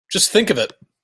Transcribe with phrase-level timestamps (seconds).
[0.09, 0.71] Just think of it!